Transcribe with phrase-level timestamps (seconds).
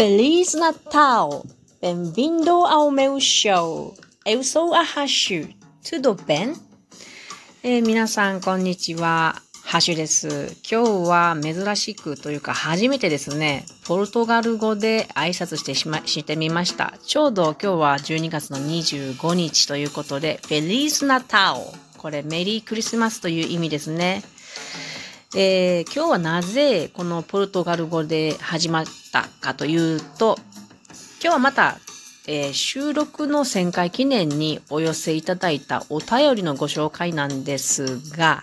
[0.00, 1.44] Feliz Natal!
[1.78, 3.94] Bem-vindo ao meu show!
[4.24, 5.54] Eu sou a Hashu.
[5.84, 6.54] Tudo bem?
[7.62, 9.42] えー皆さん、こんにちは。
[9.62, 10.56] ハッシュです。
[10.66, 16.94] 今日は珍しくというか初めてですね、ポルトガル語で挨拶してしま、してみました。
[17.04, 21.60] ちょうど今日は12月の25日ということで、Feliz Natal!
[21.98, 24.22] これメリークリスマスという意味ですね。
[25.36, 30.36] えー今日はなぜこのポルトガル語で始まったかというと、
[31.22, 31.78] 今日はまた、
[32.26, 38.40] えー収録の1000回記念にお寄せいただいたお便りのご紹介なんですが、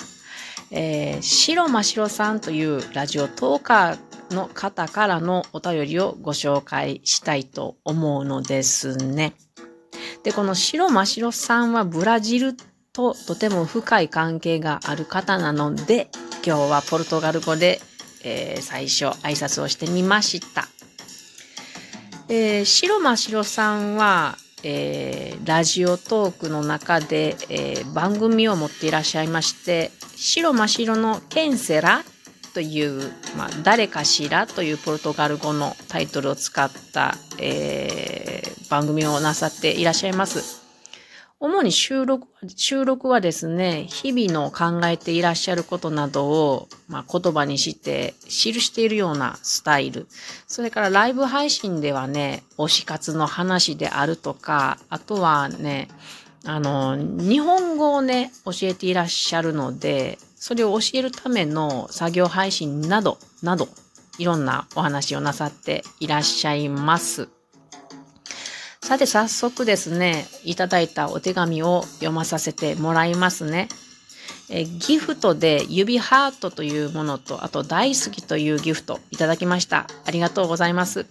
[0.71, 9.33] えー、白真白さんというラジオトーカーの方からのお便りをご紹介したいと思うのですね。
[10.23, 12.55] で、この白真白さんはブラジル
[12.93, 16.09] ととても深い関係がある方なので、
[16.45, 17.81] 今日はポルトガル語で、
[18.23, 20.67] えー最初挨拶をしてみました。
[22.29, 32.03] えー、白真白さんは、えーラジオトークの中で、えー番組を持っていらっしゃいまして、白真白のケンセラ
[32.53, 40.66] という、まあ、誰かしらというポルトガル語のタイトルを使った、えー番組をなさっていらっしゃいます。
[41.39, 50.07] 主に収録、収録はですね、日々の考えていらっしゃることなどを、まあ、言葉にして記しているようなスタイル。
[50.47, 55.89] それからライブ配信ではね、推し活の話であるとか、あとはね、
[56.43, 63.67] あの、日本語をね、教えていらっしゃるので、それを教えるための作業配信など、など、
[64.17, 67.29] いろんなお話をなさっていらっしゃいます。
[68.87, 73.67] さて早速ですね、いただいたお手紙を読まさせてもらいますね。
[74.49, 79.87] えギフトで指ハートというものと、あと大好きというギフトいただきました。
[80.05, 81.05] ありがとうございます。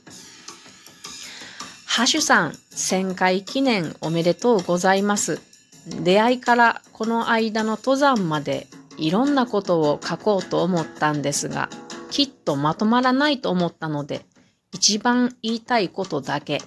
[1.85, 5.43] ハッシュさん、1000回記念おめでとうございます。
[5.87, 11.69] 出会いからこの間の登山までいろんなことを書こうと思ったんですが、
[12.11, 14.25] きっとまとまらないと思ったので、
[14.73, 16.63] 一番言いたいことだけ。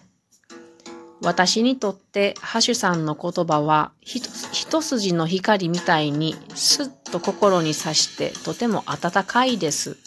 [1.22, 9.98] 私にとってハシュさんの言葉は一筋の光みたいにスッと心に刺してとても温かいです。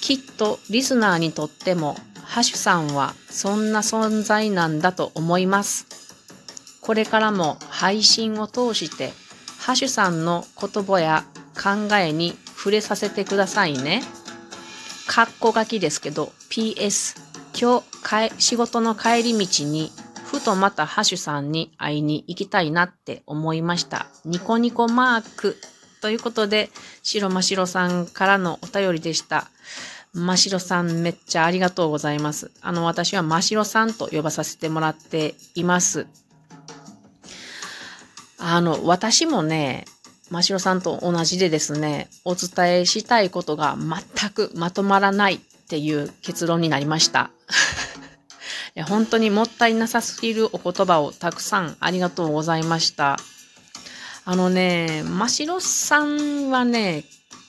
[0.00, 5.86] きっとリスナーにとってもハシュさんはそんな存在なんだと思います。
[6.80, 9.12] これからも配信を通して
[9.58, 11.24] ハシュさんの言葉や
[11.54, 14.02] 考えに触れさせてくださいね。
[15.06, 17.18] かっこ書きですけど PS
[17.60, 19.90] 今日仕事の帰り道に
[20.30, 24.06] ふとまたハシュさんに会いに行きたいなって思いました。
[24.24, 25.56] ニコニコマーク。
[26.00, 26.70] ということで、
[27.02, 29.50] 白真白さんからのお便りでした。
[30.14, 32.52] 真白さんめっちゃありがとうございます。
[32.62, 36.06] あの、私は真白さんと呼ばさせてもらっています。
[38.38, 39.84] あの、私もね、
[40.30, 45.38] 真白さんと同じでですね、お伝えしたいことが全くまとまらないっ
[45.68, 47.30] ていう結論になりました。
[48.86, 53.16] 本当にもったいなさすぎるお言葉をたくさんありがとうございました。
[54.24, 57.04] あのね、真白さんはね、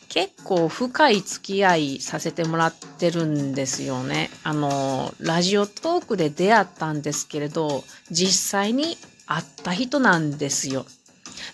[0.10, 4.30] 結構深い付き合いさせてもらってるんですよね。
[4.44, 10.86] あの、ラジオトークで出会ったんですけれど、実際に会った人なんですよ。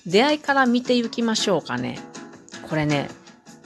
[0.07, 1.99] 出会いから見ていきましょうかね。
[2.67, 3.09] これね、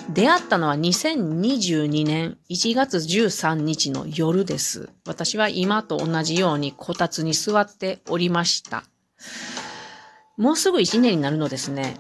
[0.10, 4.90] 出会ったのは2022年1月13日の夜です。
[5.06, 8.84] 私は今と同じようにこたつに座っておりました。
[10.38, 11.98] もうすぐ1年になるのですね。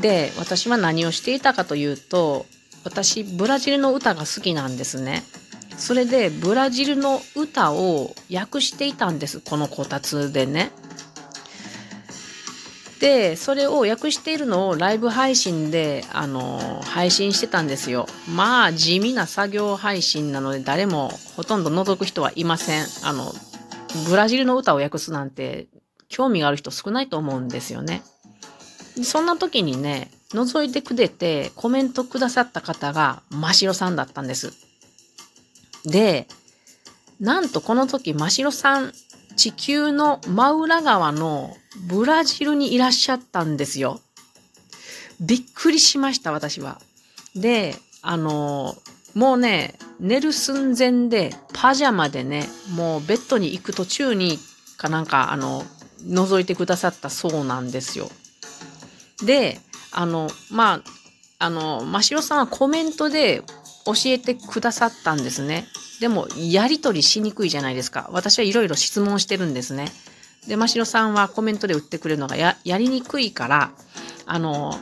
[0.00, 2.46] で、私は何をしていたかというと、
[2.84, 5.22] 私、ブラジルの歌が好きなんですね。
[5.78, 9.40] それで、ブラジルの歌を訳していたんです。
[9.40, 10.70] このこたつでね。
[13.04, 18.06] で、それを訳しているのをライブ配信で、あの、配信してたんですよ。
[18.34, 22.86] まあ、地味な作業配信なので、誰もほとんど覗く人はいません。
[23.02, 23.30] あの、
[24.08, 25.66] ブラジルの歌を訳すなんて、
[26.08, 28.02] 興味がある人少ないと思うんですよね。
[29.02, 34.54] そんな時にね、覗いてくれてコメントくださった方が真白さんだったんです。
[35.84, 36.26] で、
[37.20, 38.94] なんとこの時真白さん、
[39.36, 41.56] 地球の真裏側の
[41.88, 44.00] ブラジルにいらっしゃったんですよ。
[45.20, 46.80] びっくりしました、私は。
[47.34, 48.76] で、あの、
[49.14, 54.38] もうね、寝る寸前で、パジャマでね、もうベッドに行く途中に、
[54.76, 55.64] かなんか、あの、
[56.06, 58.10] 覗いてくださったそうなんですよ。
[59.24, 59.60] で、
[59.92, 60.82] あの、まあ、
[61.38, 63.42] あの、真白さんはコメントで
[63.86, 65.66] 教えてくださったんですね。
[66.00, 68.08] でも、やりとりしにくいじゃないですか。
[68.12, 69.92] 私はいろいろ質問してるんですね。
[70.46, 73.70] で、ましろさんはコメントで打ってくれるのがや、やりにくいから、
[74.26, 74.78] あの、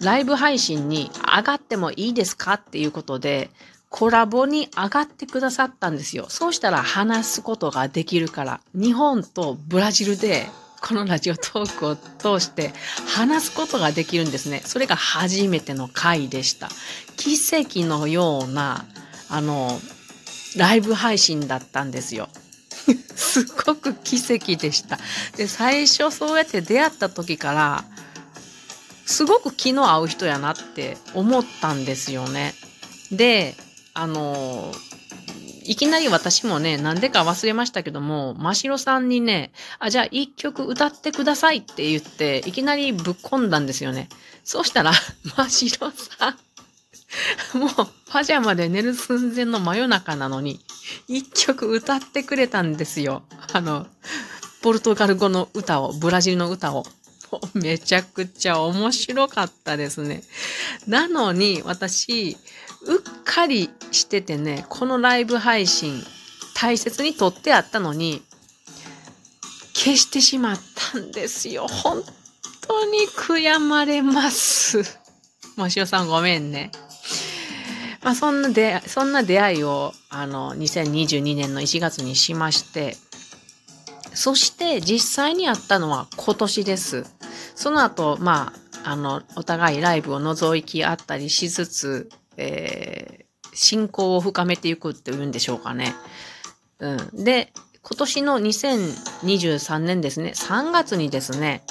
[0.00, 3.50] ライブ配信に上がってもいいですかっていうことで、
[3.90, 6.26] コラボに上がってくださったんですよ。
[6.28, 10.46] そうしたら話すことができるから、日本とブラジルで
[10.80, 12.72] このラジオトークを通して
[13.06, 14.62] 話すことができるんですね。
[14.64, 16.68] それが初めての回でした。
[17.16, 18.84] 奇跡のような、
[19.30, 19.80] あの、
[20.58, 22.28] ライブ配信だったんですよ。
[23.14, 24.98] すっごく奇跡でした。
[25.36, 27.84] で、最初そうやって出会った時から、
[29.06, 32.54] すごく気の合う人やなって思ったんですよね。
[33.10, 33.54] で、
[33.94, 34.72] あの、
[35.64, 44.08] いきなり私もね、なんでか忘れましたけども、ましろさんにね、あ、じゃあ一曲歌ってくださいって言って、いきなりぶっ込んだんですよね。
[44.44, 44.92] そうしたら、
[45.36, 46.38] ましろさん、
[47.54, 47.70] もう
[48.08, 50.60] パジャマで寝る寸前の真夜中なのに、
[51.06, 53.22] 一曲歌ってくれたんですよ。
[53.52, 53.86] あの、
[54.62, 56.86] ポルトガル語の歌を、ブラジルの歌を。
[57.54, 60.22] めちゃくちゃ面白かったですね。
[60.86, 62.36] なのに、私、
[62.82, 66.04] うっかりしててね、このライブ配信、
[66.54, 68.22] 大切に撮ってあったのに、
[69.74, 70.60] 消してしまっ
[70.92, 71.68] たんですよ。
[71.68, 72.02] 本
[72.62, 74.82] 当に悔やまれます。
[75.56, 76.70] もしおさんごめんね。
[78.08, 82.96] まあそんな出、そんな出会いを、あの、2022年の1月にしまして、
[84.14, 87.04] そして実際にあったのは今年です。
[87.54, 92.08] その後、まあ、あの、お互いライブを覗き合ったりしつつ、
[92.38, 95.92] えー、信仰を深めていくっていうんでしょうかね。
[96.78, 97.24] うん。
[97.24, 97.52] で、
[97.82, 101.62] 今年の2023年ですね、3月にですね、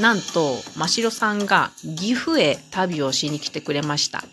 [0.00, 4.24] なんと、ましろさんが岐阜へ旅をしに来てくれました。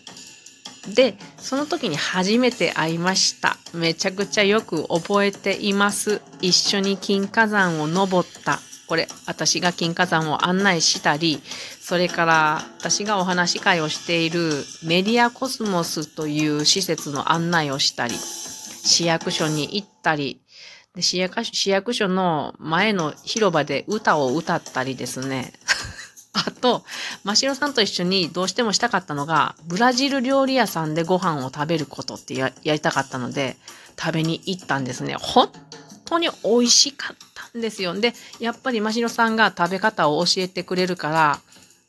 [0.88, 3.58] で、その時に初めて会いました。
[3.74, 6.22] めちゃくちゃよく覚えています。
[6.42, 8.60] 一緒に金華山を登った。
[8.88, 11.42] これ、私が金華山を案内したり、
[11.80, 20.42] それから私がお話し会をしているメディアコスモスという施設の案内をしたり、市役所に行ったり、
[20.96, 25.54] で市役市役所の前の広場で歌を歌ったりですね。
[26.34, 26.84] あと、
[27.24, 33.58] ましろさんと一緒にどうしてもしたかったのが、ブラジル料理屋さんでご飯を食べることってやりたかったので、
[34.00, 35.16] 食べに行ったんですね。
[35.20, 35.50] 本
[36.06, 37.18] 当に美味しかっ
[37.52, 37.94] たんですよ。
[37.94, 41.40] で、やっぱりましろさんが食べ方を教えてくれるから、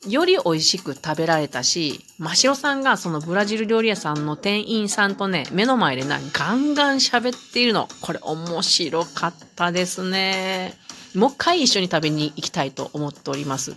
[0.09, 7.89] より美味しく食べられたし、マシロさんがそのブラジル料理屋さんの店員さんとね、目の前でな、ガンガン喋っているの。
[8.01, 10.77] これ面白かったですね。
[11.15, 13.77] もう一回一緒に食べに行きたいと思っております。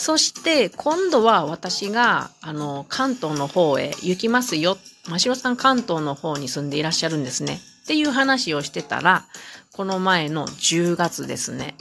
[0.00, 4.78] そして、今度は私が、あの、関東の方へ行きますよ。
[5.10, 7.60] マシロさん関東の方に住んでいらっしゃるんですね。
[7.82, 9.26] っていう話をしてたら、
[9.74, 11.74] この前の10月ですね。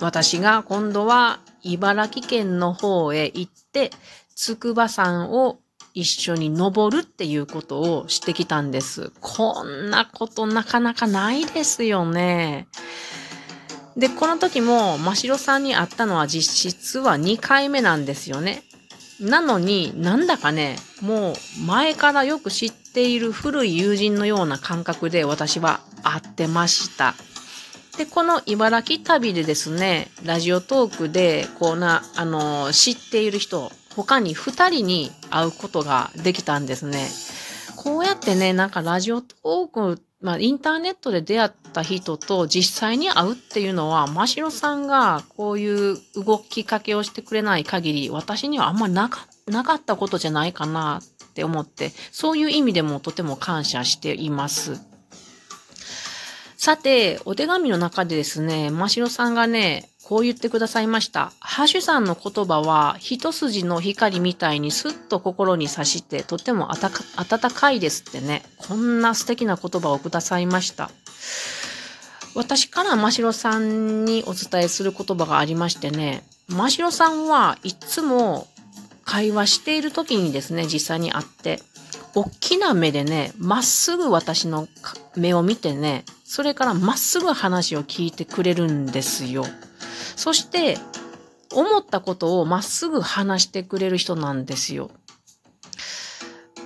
[0.00, 3.90] 私が今度は茨城県の方へ行って、
[4.34, 5.58] 筑波山を
[5.92, 9.12] 一緒に登るっていうことをしてきたんです。
[9.20, 12.68] こんなことなかなかないですよね。
[13.96, 18.62] で、この時も、ましろさんに会ったのは実質は2回目なんですよね。
[19.20, 27.14] なのになんだかね、もう前からよく知っている古い友人のような感覚で私は会ってました。
[27.96, 37.08] で、この茨城旅でですね、ラジオトークで、こうな、あの、知っている人、他に2人に会うことができたんですね。
[37.76, 49.26] こうやってね、なんかラジオトーク、まあ、インターネットで出会った人と実際に会うっていうのは、ましろさんがこういう動きかけをしてくれない限り、私にはあんまりなか
[49.74, 54.80] ったことじゃないかなって思って、そういう意味でもとても感謝しています。
[56.56, 61.32] さて、お手紙の中でですね、ましろさんがね、こう言ってくださいました。
[61.40, 68.42] ハッシュさんの言葉は、一筋の光みたいにスッと心に刺して、とても温かいですってね。
[68.58, 70.90] こんな素敵な言葉をくださいました。
[72.34, 78.46] 私からましろさんにお伝えする言葉がありましてね、ましろさんはいつも
[79.04, 81.62] 会話している時にですね、実際に会って、
[82.14, 84.68] 大きな目でね、まっすぐ私の
[85.16, 89.46] 目を見てね、それからまっすぐ話を聞いてくれるんですよ。
[90.16, 90.78] そして、
[91.52, 94.90] 思ったことをまっすぐ話してくれる人なんですよ。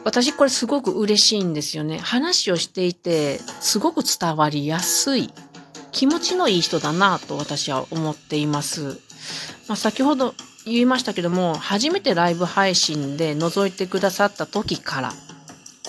[0.05, 1.99] 私これすごく嬉しいんですよね。
[1.99, 5.31] 話をしていて、すごく伝わりやすい、
[5.93, 8.99] 気持ちのいい人だなと私は思っています。
[9.67, 15.13] まあ、先ほど言いましたけども、初めてライブ配信で覗いてくださった時から、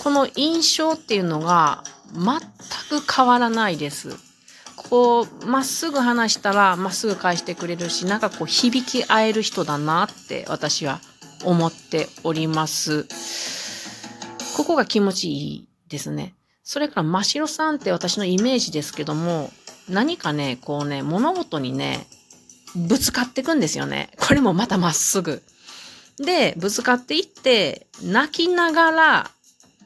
[0.02, 4.29] この印象っていうのが全く変わらないです。
[4.90, 11.00] こう、まっすぐ話したらまっすぐ返してくれるし、なんかこう響き合える人だなって私は
[11.44, 13.06] 思っております。
[14.56, 16.34] ここが気持ちいいですね。
[16.64, 19.50] それから、真城さんって私のイメージですけども、
[19.88, 22.06] 何かね、こうね、物事にね、
[22.74, 24.10] ぶつかってくんですよね。
[24.18, 25.42] これもまたまっすぐ。
[26.18, 29.30] で、ぶつかっていって、泣きながら、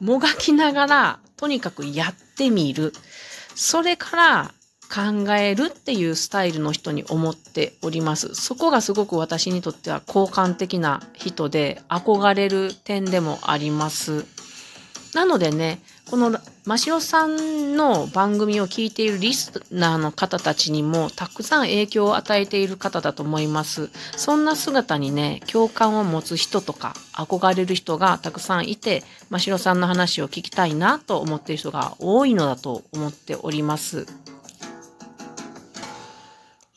[0.01, 2.91] もがきながら、とにかくやってみる。
[3.55, 4.54] それから
[4.89, 8.33] 考えるっていうスタイルの人に思っております。
[8.35, 14.25] そこがすごく私にとっては好感的な人で憧れる点でもあります。
[15.15, 23.89] なのでね、この真城さんの番組を聞いているリスナーの方たちにもたくさん影響を与えている方だと思います。
[24.17, 34.05] そんな姿にね、共感を持つ人とか憧れる人がたくさんいて、真城さんの話を聞きたいなと思っている人が多いのだと思っております。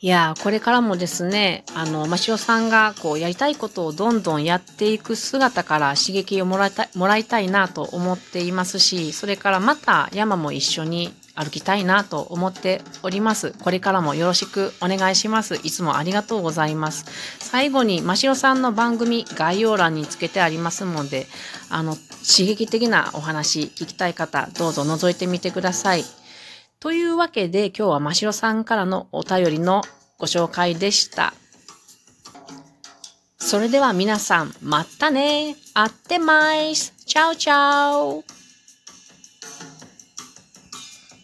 [0.01, 13.53] いやー、これからもですね、あの、ましおさんがこうやりたいことをどんどんやっていく姿から刺激をもらいたい、もらいたいなと思っていますし、それからまた山も一緒に歩きたいなと思っております。
[13.61, 15.55] これからもよろしくお願いします。
[15.55, 17.03] いつもありがとうございます。
[17.39, 21.27] 最後に、ましおさんの番組概要欄につけてありますので、
[21.69, 26.05] あの、刺激的なお話聞きたい方、どうぞ覗いてみてください。
[26.79, 29.81] というわけで今日はましろさんからのお便りの
[30.17, 31.33] ご紹介でした。
[33.37, 35.55] それでは皆さん、またね。
[35.73, 36.93] あってまいす。
[37.05, 38.38] チャオチャオ。